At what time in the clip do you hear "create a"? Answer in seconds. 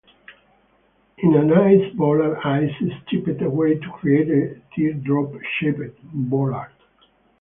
3.91-4.59